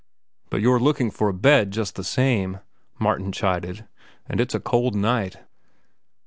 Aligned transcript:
"But 0.49 0.61
you're 0.61 0.79
looking 0.79 1.11
for 1.11 1.29
a 1.29 1.31
bed 1.33 1.69
just 1.69 1.95
the 1.95 2.03
same," 2.03 2.59
Martin 2.97 3.31
chided, 3.31 3.85
"and 4.25 4.41
it's 4.41 4.55
a 4.55 4.59
cold 4.59 4.95
night." 4.95 5.37